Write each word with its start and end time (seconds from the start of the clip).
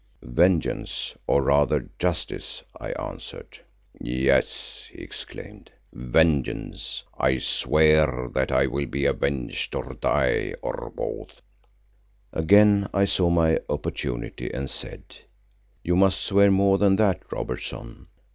"Vengeance, 0.23 1.15
or 1.27 1.43
rather 1.43 1.87
justice," 1.99 2.63
I 2.75 2.89
answered. 2.93 3.59
"Yes," 3.99 4.87
he 4.91 4.97
exclaimed, 5.03 5.71
"vengeance. 5.93 7.03
I 7.19 7.37
swear 7.37 8.27
that 8.33 8.51
I 8.51 8.65
will 8.65 8.87
be 8.87 9.05
avenged, 9.05 9.75
or 9.75 9.93
die—or 9.93 10.91
both." 10.95 11.43
Again 12.33 12.89
I 12.91 13.05
saw 13.05 13.29
my 13.29 13.59
opportunity 13.69 14.51
and 14.51 14.71
said, 14.71 15.03
"You 15.83 15.95
must 15.95 16.21
swear 16.21 16.49
more 16.49 16.79
than 16.79 16.95
that, 16.95 17.21
Robertson. 17.31 18.07